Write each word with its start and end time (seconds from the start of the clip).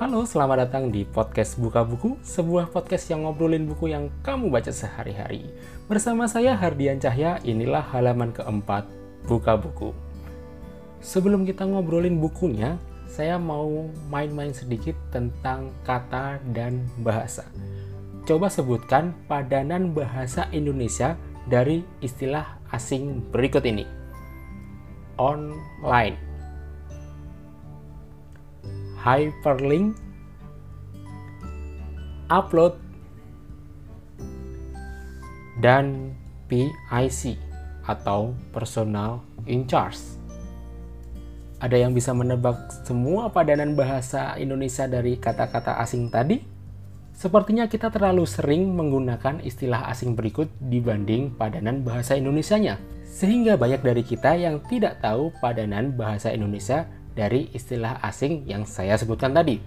Halo, 0.00 0.24
selamat 0.24 0.64
datang 0.64 0.88
di 0.88 1.04
podcast 1.04 1.60
Buka 1.60 1.84
Buku, 1.84 2.16
sebuah 2.24 2.72
podcast 2.72 3.12
yang 3.12 3.28
ngobrolin 3.28 3.68
buku 3.68 3.92
yang 3.92 4.08
kamu 4.24 4.48
baca 4.48 4.72
sehari-hari. 4.72 5.44
Bersama 5.92 6.24
saya 6.24 6.56
Hardian 6.56 6.96
Cahya, 6.96 7.36
inilah 7.44 7.84
halaman 7.92 8.32
keempat 8.32 8.88
Buka 9.28 9.60
Buku. 9.60 9.92
Sebelum 11.04 11.44
kita 11.44 11.68
ngobrolin 11.68 12.16
bukunya, 12.16 12.80
saya 13.12 13.36
mau 13.36 13.92
main-main 14.08 14.56
sedikit 14.56 14.96
tentang 15.12 15.68
kata 15.84 16.40
dan 16.56 16.80
bahasa. 17.04 17.44
Coba 18.24 18.48
sebutkan 18.48 19.12
padanan 19.28 19.92
bahasa 19.92 20.48
Indonesia 20.48 21.12
dari 21.44 21.84
istilah 22.00 22.56
asing 22.72 23.20
berikut 23.28 23.68
ini. 23.68 23.84
Online 25.20 26.29
hyperlink, 29.00 29.96
upload, 32.28 32.76
dan 35.60 36.16
PIC 36.48 37.36
atau 37.84 38.36
personal 38.52 39.24
in 39.48 39.64
charge. 39.64 39.98
Ada 41.60 41.76
yang 41.76 41.92
bisa 41.92 42.16
menebak 42.16 42.56
semua 42.88 43.28
padanan 43.28 43.76
bahasa 43.76 44.32
Indonesia 44.40 44.88
dari 44.88 45.20
kata-kata 45.20 45.76
asing 45.84 46.08
tadi? 46.08 46.40
Sepertinya 47.12 47.68
kita 47.68 47.92
terlalu 47.92 48.24
sering 48.24 48.72
menggunakan 48.72 49.44
istilah 49.44 49.92
asing 49.92 50.16
berikut 50.16 50.48
dibanding 50.56 51.36
padanan 51.36 51.84
bahasa 51.84 52.16
Indonesianya. 52.16 52.80
Sehingga 53.04 53.60
banyak 53.60 53.84
dari 53.84 54.00
kita 54.00 54.40
yang 54.40 54.64
tidak 54.72 55.04
tahu 55.04 55.28
padanan 55.44 55.92
bahasa 55.92 56.32
Indonesia 56.32 56.88
dari 57.20 57.52
istilah 57.52 58.00
asing 58.00 58.48
yang 58.48 58.64
saya 58.64 58.96
sebutkan 58.96 59.36
tadi. 59.36 59.60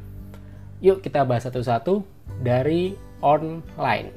Yuk 0.81 1.05
kita 1.05 1.22
bahas 1.22 1.45
satu-satu 1.45 2.02
dari 2.41 2.97
online. 3.22 4.09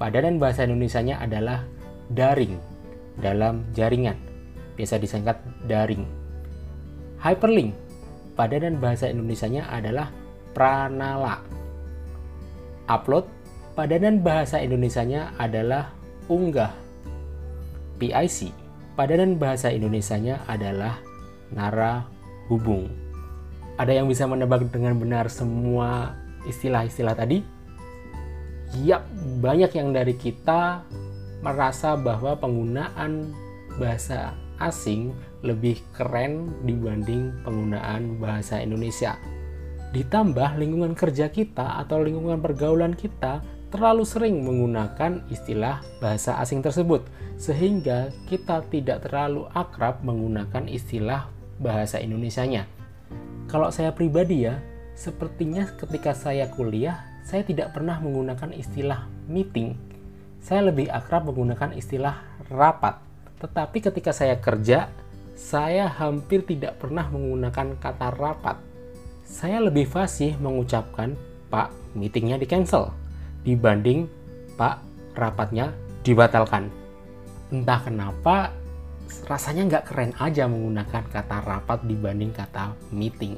Padanan 0.00 0.40
bahasa 0.40 0.64
Indonesianya 0.64 1.20
adalah 1.20 1.68
daring 2.08 2.56
dalam 3.20 3.68
jaringan. 3.76 4.16
Biasa 4.80 4.96
disingkat 4.96 5.36
daring. 5.68 6.08
Hyperlink. 7.20 7.76
Padanan 8.38 8.80
bahasa 8.80 9.10
Indonesianya 9.10 9.68
adalah 9.68 10.08
pranala. 10.56 11.44
Upload. 12.88 13.28
Padanan 13.76 14.22
bahasa 14.24 14.62
Indonesianya 14.62 15.36
adalah 15.36 15.92
unggah. 16.30 16.72
PIC. 17.98 18.54
Padanan 18.94 19.36
bahasa 19.36 19.74
Indonesianya 19.74 20.46
adalah 20.46 21.02
nara 21.50 22.17
hubung. 22.48 22.88
Ada 23.78 24.02
yang 24.02 24.10
bisa 24.10 24.26
menebak 24.26 24.66
dengan 24.74 24.98
benar 24.98 25.30
semua 25.30 26.18
istilah-istilah 26.48 27.14
tadi? 27.14 27.40
Yap, 28.84 29.06
banyak 29.40 29.70
yang 29.72 29.94
dari 29.94 30.12
kita 30.18 30.82
merasa 31.40 31.94
bahwa 31.94 32.34
penggunaan 32.36 33.32
bahasa 33.78 34.34
asing 34.58 35.14
lebih 35.46 35.78
keren 35.94 36.50
dibanding 36.66 37.30
penggunaan 37.46 38.18
bahasa 38.18 38.58
Indonesia. 38.58 39.14
Ditambah 39.94 40.58
lingkungan 40.58 40.92
kerja 40.98 41.30
kita 41.30 41.78
atau 41.80 42.02
lingkungan 42.02 42.42
pergaulan 42.42 42.92
kita 42.92 43.40
terlalu 43.70 44.04
sering 44.04 44.42
menggunakan 44.42 45.24
istilah 45.30 45.80
bahasa 46.02 46.36
asing 46.42 46.60
tersebut, 46.60 47.06
sehingga 47.38 48.10
kita 48.26 48.66
tidak 48.68 49.06
terlalu 49.06 49.46
akrab 49.54 50.02
menggunakan 50.02 50.66
istilah 50.66 51.30
bahasa 51.58 51.98
Indonesianya. 52.00 52.66
Kalau 53.50 53.70
saya 53.70 53.92
pribadi 53.92 54.46
ya, 54.46 54.58
sepertinya 54.94 55.66
ketika 55.78 56.14
saya 56.14 56.50
kuliah, 56.50 57.04
saya 57.26 57.44
tidak 57.44 57.76
pernah 57.76 58.00
menggunakan 58.00 58.54
istilah 58.56 59.06
meeting. 59.28 59.76
Saya 60.40 60.70
lebih 60.70 60.88
akrab 60.88 61.28
menggunakan 61.28 61.76
istilah 61.76 62.24
rapat. 62.48 62.98
Tetapi 63.38 63.78
ketika 63.84 64.10
saya 64.10 64.38
kerja, 64.40 64.88
saya 65.38 65.86
hampir 65.86 66.42
tidak 66.42 66.82
pernah 66.82 67.06
menggunakan 67.06 67.78
kata 67.78 68.08
rapat. 68.16 68.58
Saya 69.22 69.60
lebih 69.60 69.86
fasih 69.86 70.34
mengucapkan 70.40 71.14
Pak, 71.52 71.94
meetingnya 71.94 72.40
di 72.40 72.48
cancel 72.48 72.90
dibanding 73.46 74.10
Pak, 74.58 74.82
rapatnya 75.14 75.70
dibatalkan. 76.02 76.68
Entah 77.48 77.80
kenapa 77.80 78.52
rasanya 79.26 79.66
nggak 79.68 79.84
keren 79.88 80.12
aja 80.20 80.44
menggunakan 80.46 81.04
kata 81.08 81.44
rapat 81.44 81.84
dibanding 81.84 82.32
kata 82.32 82.76
meeting. 82.92 83.36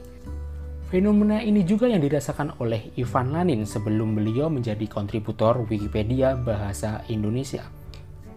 Fenomena 0.91 1.38
ini 1.38 1.62
juga 1.62 1.86
yang 1.86 2.03
dirasakan 2.03 2.58
oleh 2.58 2.91
Ivan 2.98 3.31
Lanin 3.31 3.62
sebelum 3.62 4.19
beliau 4.19 4.50
menjadi 4.50 4.91
kontributor 4.91 5.62
Wikipedia 5.70 6.34
Bahasa 6.34 7.06
Indonesia. 7.06 7.62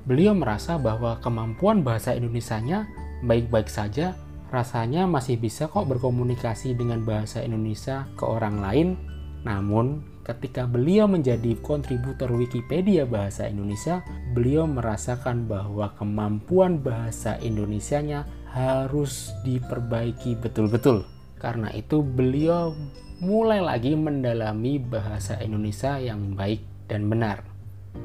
Beliau 0.05 0.37
merasa 0.37 0.77
bahwa 0.77 1.17
kemampuan 1.17 1.81
bahasa 1.81 2.13
Indonesianya 2.13 2.85
baik-baik 3.25 3.73
saja, 3.73 4.13
rasanya 4.53 5.09
masih 5.09 5.41
bisa 5.41 5.65
kok 5.65 5.89
berkomunikasi 5.89 6.77
dengan 6.77 7.01
bahasa 7.01 7.41
Indonesia 7.41 8.05
ke 8.13 8.21
orang 8.21 8.61
lain, 8.61 8.87
namun 9.41 10.12
ketika 10.23 10.63
beliau 10.63 11.05
menjadi 11.05 11.59
kontributor 11.59 12.31
Wikipedia 12.31 13.03
Bahasa 13.03 13.47
Indonesia, 13.51 14.01
beliau 14.31 14.63
merasakan 14.65 15.45
bahwa 15.45 15.91
kemampuan 15.99 16.79
bahasa 16.79 17.35
Indonesianya 17.43 18.23
harus 18.49 19.35
diperbaiki 19.43 20.39
betul-betul. 20.39 21.03
Karena 21.37 21.67
itu 21.75 21.99
beliau 21.99 22.71
mulai 23.19 23.59
lagi 23.59 23.95
mendalami 23.99 24.79
bahasa 24.79 25.35
Indonesia 25.43 25.99
yang 25.99 26.39
baik 26.39 26.63
dan 26.87 27.11
benar. 27.11 27.43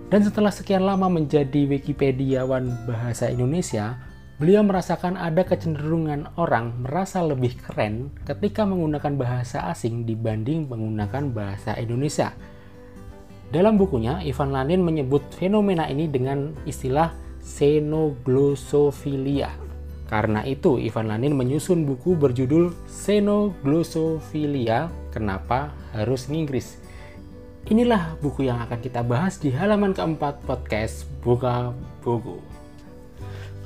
Dan 0.09 0.25
setelah 0.25 0.53
sekian 0.53 0.85
lama 0.85 1.09
menjadi 1.09 1.69
Wikipediawan 1.69 2.89
bahasa 2.89 3.29
Indonesia, 3.29 4.08
Beliau 4.39 4.63
merasakan 4.63 5.19
ada 5.19 5.43
kecenderungan 5.43 6.31
orang 6.39 6.87
merasa 6.87 7.19
lebih 7.27 7.59
keren 7.59 8.15
ketika 8.23 8.63
menggunakan 8.63 9.19
bahasa 9.19 9.67
asing 9.67 10.07
dibanding 10.07 10.71
menggunakan 10.71 11.35
bahasa 11.35 11.75
Indonesia. 11.75 12.31
Dalam 13.51 13.75
bukunya, 13.75 14.23
Ivan 14.23 14.55
Lanin 14.55 14.87
menyebut 14.87 15.27
fenomena 15.35 15.91
ini 15.91 16.07
dengan 16.07 16.55
istilah 16.71 17.11
xenoglosophilia. 17.43 19.51
Karena 20.07 20.47
itu, 20.47 20.79
Ivan 20.79 21.11
Lanin 21.11 21.35
menyusun 21.35 21.83
buku 21.85 22.15
berjudul 22.15 22.71
Xenoglosophilia, 22.89 24.89
Kenapa 25.13 25.77
Harus 25.93 26.33
Inggris. 26.33 26.81
Inilah 27.69 28.17
buku 28.23 28.49
yang 28.49 28.65
akan 28.65 28.81
kita 28.81 29.05
bahas 29.05 29.37
di 29.37 29.53
halaman 29.53 29.93
keempat 29.93 30.41
podcast 30.47 31.05
Buka 31.21 31.77
Buku. 32.01 32.41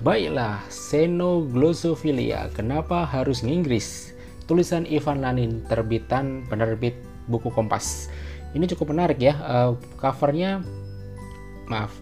Baiklah, 0.03 0.67
Xenoglosophilia, 0.67 2.51
kenapa 2.59 3.07
harus 3.07 3.47
nginggris? 3.47 4.11
Tulisan 4.51 4.83
Ivan 4.83 5.23
Lanin, 5.23 5.63
terbitan 5.71 6.43
penerbit 6.51 6.99
buku 7.31 7.55
Kompas. 7.55 8.11
Ini 8.51 8.67
cukup 8.75 8.91
menarik 8.91 9.23
ya, 9.23 9.39
uh, 9.39 9.79
covernya, 10.03 10.59
maaf, 11.71 11.95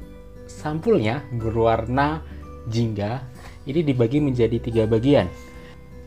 sampulnya 0.48 1.20
berwarna 1.28 2.24
jingga. 2.72 3.20
Ini 3.68 3.84
dibagi 3.84 4.16
menjadi 4.16 4.56
tiga 4.56 4.88
bagian. 4.88 5.28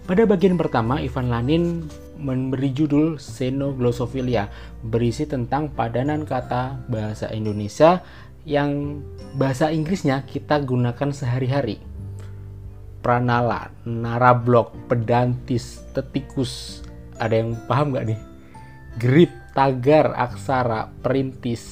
Pada 0.10 0.26
bagian 0.26 0.58
pertama, 0.58 0.98
Ivan 0.98 1.30
Lanin 1.30 1.86
memberi 2.18 2.74
judul 2.74 3.22
Xenoglosophilia, 3.22 4.50
berisi 4.82 5.30
tentang 5.30 5.70
padanan 5.70 6.26
kata 6.26 6.90
bahasa 6.90 7.30
Indonesia 7.30 8.02
yang 8.44 9.00
bahasa 9.40 9.72
Inggrisnya 9.72 10.24
kita 10.28 10.60
gunakan 10.64 11.10
sehari-hari. 11.12 11.80
Pranala, 13.04 13.72
narablok, 13.84 14.72
pedantis, 14.88 15.84
tetikus. 15.92 16.84
Ada 17.20 17.44
yang 17.44 17.60
paham 17.68 17.92
nggak 17.92 18.08
nih? 18.08 18.20
Grit, 18.96 19.34
tagar, 19.52 20.16
aksara, 20.16 20.88
perintis, 21.04 21.64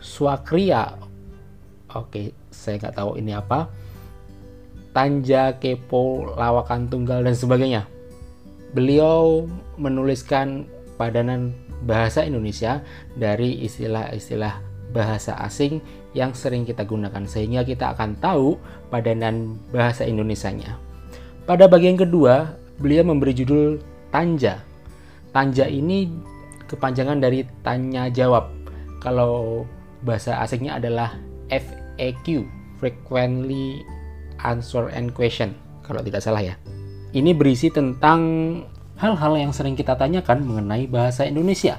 swakria. 0.00 0.96
Oke, 1.92 2.32
saya 2.48 2.80
nggak 2.80 2.96
tahu 2.96 3.20
ini 3.20 3.36
apa. 3.36 3.68
Tanja, 4.96 5.60
kepo, 5.60 6.32
lawakan 6.40 6.88
tunggal, 6.88 7.20
dan 7.20 7.36
sebagainya. 7.36 7.84
Beliau 8.72 9.44
menuliskan 9.76 10.64
padanan 10.96 11.52
bahasa 11.84 12.24
Indonesia 12.24 12.80
dari 13.12 13.60
istilah-istilah 13.60 14.75
bahasa 14.96 15.36
asing 15.44 15.84
yang 16.16 16.32
sering 16.32 16.64
kita 16.64 16.88
gunakan 16.88 17.28
sehingga 17.28 17.60
kita 17.68 17.92
akan 17.92 18.16
tahu 18.16 18.56
padanan 18.88 19.60
bahasa 19.68 20.08
Indonesianya. 20.08 20.80
Pada 21.44 21.68
bagian 21.68 22.00
kedua, 22.00 22.56
beliau 22.80 23.04
memberi 23.04 23.36
judul 23.36 23.76
Tanja. 24.08 24.64
Tanja 25.36 25.68
ini 25.68 26.08
kepanjangan 26.64 27.20
dari 27.20 27.44
tanya 27.60 28.08
jawab. 28.08 28.48
Kalau 29.04 29.68
bahasa 30.00 30.40
asingnya 30.40 30.80
adalah 30.80 31.20
FAQ, 31.52 32.48
Frequently 32.80 33.84
Answer 34.40 34.88
and 34.90 35.12
Question, 35.12 35.52
kalau 35.84 36.00
tidak 36.00 36.24
salah 36.24 36.40
ya. 36.40 36.54
Ini 37.12 37.36
berisi 37.36 37.68
tentang 37.68 38.20
hal-hal 38.96 39.36
yang 39.36 39.52
sering 39.52 39.76
kita 39.76 39.94
tanyakan 39.94 40.42
mengenai 40.44 40.88
bahasa 40.88 41.28
Indonesia. 41.28 41.78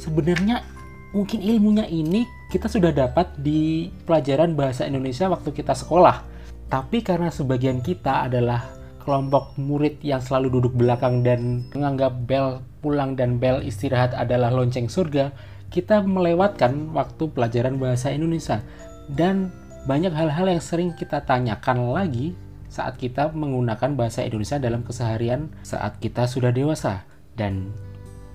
Sebenarnya 0.00 0.64
mungkin 1.12 1.40
ilmunya 1.40 1.84
ini 1.88 2.24
kita 2.48 2.64
sudah 2.64 2.92
dapat 2.96 3.28
di 3.36 3.92
pelajaran 4.08 4.56
bahasa 4.56 4.88
Indonesia 4.88 5.28
waktu 5.28 5.52
kita 5.52 5.76
sekolah. 5.76 6.24
Tapi 6.68 7.04
karena 7.04 7.28
sebagian 7.28 7.84
kita 7.84 8.28
adalah 8.28 8.64
kelompok 9.04 9.56
murid 9.56 10.00
yang 10.04 10.20
selalu 10.20 10.60
duduk 10.60 10.76
belakang 10.76 11.24
dan 11.24 11.64
menganggap 11.72 12.12
bel 12.28 12.60
pulang 12.84 13.16
dan 13.16 13.40
bel 13.40 13.60
istirahat 13.64 14.12
adalah 14.16 14.52
lonceng 14.52 14.88
surga, 14.88 15.32
kita 15.68 16.04
melewatkan 16.04 16.92
waktu 16.92 17.28
pelajaran 17.32 17.76
bahasa 17.76 18.12
Indonesia. 18.12 18.64
Dan 19.08 19.52
banyak 19.88 20.12
hal-hal 20.12 20.52
yang 20.52 20.60
sering 20.60 20.92
kita 20.92 21.24
tanyakan 21.24 21.92
lagi 21.92 22.36
saat 22.68 23.00
kita 23.00 23.32
menggunakan 23.32 23.96
bahasa 23.96 24.24
Indonesia 24.24 24.60
dalam 24.60 24.84
keseharian 24.84 25.48
saat 25.64 25.96
kita 26.00 26.28
sudah 26.28 26.52
dewasa. 26.52 27.04
Dan 27.32 27.72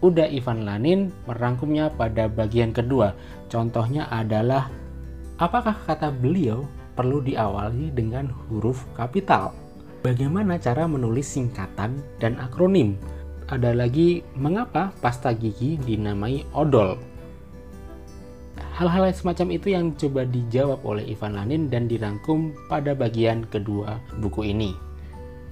udah 0.03 0.27
Ivan 0.27 0.67
Lanin 0.67 1.15
merangkumnya 1.25 1.87
pada 1.95 2.27
bagian 2.27 2.75
kedua. 2.75 3.15
Contohnya 3.47 4.11
adalah 4.11 4.67
apakah 5.39 5.73
kata 5.87 6.11
beliau 6.11 6.67
perlu 6.93 7.23
diawali 7.23 7.95
dengan 7.95 8.27
huruf 8.29 8.83
kapital? 8.93 9.55
Bagaimana 10.03 10.59
cara 10.59 10.83
menulis 10.83 11.31
singkatan 11.31 12.03
dan 12.19 12.35
akronim? 12.35 12.99
Ada 13.47 13.71
lagi 13.71 14.19
mengapa 14.35 14.91
pasta 14.99 15.31
gigi 15.31 15.79
dinamai 15.79 16.43
odol? 16.51 16.99
Hal-hal 18.73 19.05
semacam 19.13 19.47
itu 19.53 19.67
yang 19.71 19.93
coba 19.93 20.25
dijawab 20.25 20.81
oleh 20.81 21.05
Ivan 21.07 21.37
Lanin 21.37 21.69
dan 21.69 21.85
dirangkum 21.85 22.57
pada 22.67 22.97
bagian 22.97 23.45
kedua 23.47 24.01
buku 24.17 24.49
ini. 24.49 24.73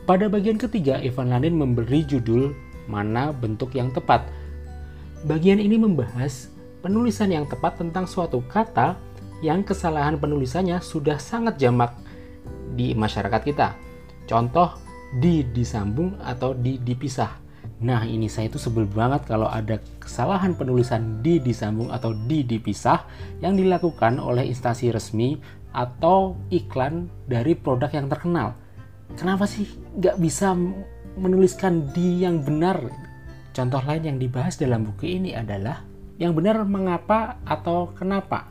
Pada 0.09 0.25
bagian 0.25 0.57
ketiga, 0.57 0.97
Ivan 0.97 1.29
Lanin 1.29 1.53
memberi 1.53 2.01
judul 2.01 2.57
Mana 2.89 3.29
Bentuk 3.29 3.77
Yang 3.77 4.01
Tepat. 4.01 4.25
Bagian 5.21 5.61
ini 5.61 5.77
membahas 5.77 6.49
penulisan 6.81 7.29
yang 7.29 7.45
tepat 7.45 7.77
tentang 7.77 8.09
suatu 8.09 8.41
kata 8.49 8.97
yang 9.45 9.61
kesalahan 9.61 10.17
penulisannya 10.17 10.81
sudah 10.81 11.21
sangat 11.21 11.61
jamak 11.61 11.93
di 12.73 12.97
masyarakat 12.97 13.41
kita. 13.45 13.77
Contoh, 14.25 14.81
di 15.21 15.45
disambung 15.45 16.17
atau 16.25 16.57
di 16.57 16.81
dipisah. 16.81 17.37
Nah, 17.81 18.01
ini 18.05 18.25
saya 18.29 18.49
itu 18.49 18.57
sebel 18.57 18.89
banget 18.89 19.25
kalau 19.29 19.45
ada 19.45 19.77
kesalahan 20.01 20.57
penulisan 20.57 21.21
di 21.21 21.37
disambung 21.37 21.93
atau 21.93 22.13
di 22.13 22.41
dipisah 22.41 23.05
yang 23.45 23.53
dilakukan 23.53 24.17
oleh 24.17 24.49
instansi 24.49 24.89
resmi 24.89 25.37
atau 25.73 26.33
iklan 26.49 27.09
dari 27.29 27.53
produk 27.53 27.93
yang 27.93 28.09
terkenal. 28.09 28.57
Kenapa 29.17 29.45
sih 29.45 29.69
nggak 29.97 30.17
bisa 30.17 30.57
menuliskan 31.17 31.93
di 31.93 32.25
yang 32.25 32.41
benar? 32.41 33.10
Contoh 33.51 33.83
lain 33.83 34.03
yang 34.07 34.17
dibahas 34.17 34.55
dalam 34.55 34.87
buku 34.87 35.19
ini 35.19 35.35
adalah 35.35 35.83
yang 36.15 36.31
benar 36.31 36.63
mengapa 36.63 37.43
atau 37.43 37.91
kenapa. 37.91 38.47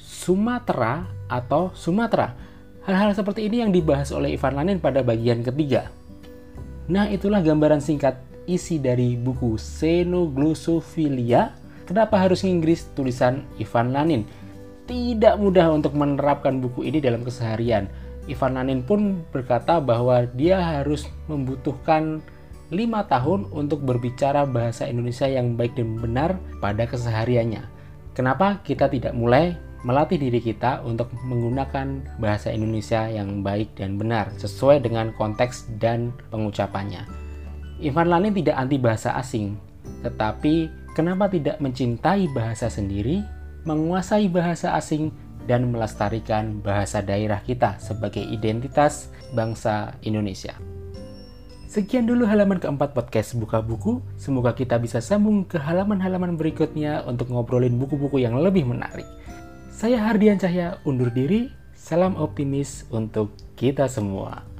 Sumatera 0.00 1.04
atau 1.28 1.70
Sumatera. 1.76 2.32
Hal-hal 2.82 3.14
seperti 3.14 3.46
ini 3.46 3.62
yang 3.62 3.70
dibahas 3.70 4.10
oleh 4.10 4.34
Ivan 4.34 4.58
Lanin 4.58 4.82
pada 4.82 5.04
bagian 5.04 5.44
ketiga. 5.44 5.92
Nah, 6.90 7.06
itulah 7.06 7.44
gambaran 7.44 7.78
singkat 7.78 8.18
isi 8.50 8.82
dari 8.82 9.14
buku 9.14 9.54
Xenoglosophilia, 9.54 11.54
kenapa 11.86 12.18
harus 12.18 12.42
Inggris 12.42 12.90
tulisan 12.96 13.46
Ivan 13.62 13.94
Lanin? 13.94 14.26
Tidak 14.90 15.38
mudah 15.38 15.70
untuk 15.70 15.94
menerapkan 15.94 16.58
buku 16.58 16.90
ini 16.90 16.98
dalam 16.98 17.22
keseharian. 17.22 17.86
Ivan 18.26 18.58
Lanin 18.58 18.82
pun 18.82 19.22
berkata 19.30 19.78
bahwa 19.78 20.26
dia 20.34 20.58
harus 20.58 21.06
membutuhkan 21.30 22.18
lima 22.72 23.04
tahun 23.04 23.52
untuk 23.52 23.84
berbicara 23.84 24.48
bahasa 24.48 24.88
Indonesia 24.88 25.28
yang 25.28 25.60
baik 25.60 25.76
dan 25.76 26.00
benar 26.00 26.40
pada 26.64 26.88
kesehariannya. 26.88 27.68
Kenapa 28.16 28.64
kita 28.64 28.88
tidak 28.88 29.12
mulai 29.12 29.60
melatih 29.84 30.16
diri 30.16 30.40
kita 30.40 30.80
untuk 30.80 31.12
menggunakan 31.28 32.16
bahasa 32.16 32.48
Indonesia 32.48 33.12
yang 33.12 33.44
baik 33.44 33.76
dan 33.76 34.00
benar 34.00 34.32
sesuai 34.40 34.80
dengan 34.80 35.12
konteks 35.12 35.68
dan 35.76 36.16
pengucapannya? 36.32 37.04
Ivan 37.84 38.08
Lanin 38.08 38.32
tidak 38.32 38.56
anti 38.56 38.80
bahasa 38.80 39.20
asing, 39.20 39.60
tetapi 40.00 40.72
kenapa 40.96 41.28
tidak 41.28 41.60
mencintai 41.60 42.32
bahasa 42.32 42.72
sendiri, 42.72 43.20
menguasai 43.68 44.32
bahasa 44.32 44.72
asing, 44.80 45.12
dan 45.44 45.74
melestarikan 45.74 46.62
bahasa 46.62 47.02
daerah 47.02 47.42
kita 47.42 47.76
sebagai 47.82 48.22
identitas 48.22 49.10
bangsa 49.34 49.98
Indonesia. 50.06 50.54
Sekian 51.72 52.04
dulu 52.04 52.28
halaman 52.28 52.60
keempat 52.60 52.92
podcast 52.92 53.32
Buka 53.32 53.64
Buku. 53.64 54.04
Semoga 54.20 54.52
kita 54.52 54.76
bisa 54.76 55.00
sambung 55.00 55.48
ke 55.48 55.56
halaman-halaman 55.56 56.36
berikutnya 56.36 57.00
untuk 57.08 57.32
ngobrolin 57.32 57.80
buku-buku 57.80 58.20
yang 58.20 58.36
lebih 58.36 58.68
menarik. 58.68 59.08
Saya 59.72 60.04
Hardian 60.04 60.36
Cahya 60.36 60.84
undur 60.84 61.08
diri. 61.08 61.48
Salam 61.72 62.20
optimis 62.20 62.84
untuk 62.92 63.32
kita 63.56 63.88
semua. 63.88 64.51